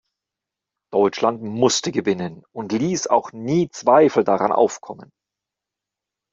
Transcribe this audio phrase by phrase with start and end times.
[0.91, 5.11] Deutschland musste gewinnen und ließ auch nie Zweifel daran aufkommen.